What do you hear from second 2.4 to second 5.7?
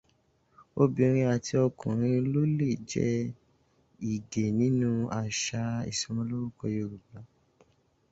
lè jẹ́ Ìgè nínú àṣà